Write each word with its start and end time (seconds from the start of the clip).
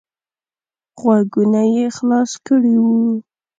غوږونه 0.99 1.61
یې 1.75 1.85
خلاص 1.95 2.31
کړي 2.47 2.75
وو. 2.85 3.01